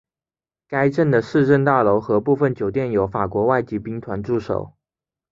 [0.67, 4.73] 该镇的市政大楼和部分酒店有法国外籍兵团驻守。